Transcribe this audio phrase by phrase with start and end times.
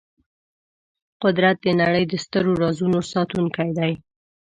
[1.23, 3.93] قدرت د نړۍ د سترو رازونو ساتونکی دی.